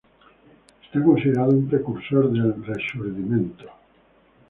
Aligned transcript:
Está 0.83 0.99
considerado 1.03 1.51
un 1.51 1.67
precursor 1.67 2.31
del 2.31 2.65
"Rexurdimento". 2.65 3.65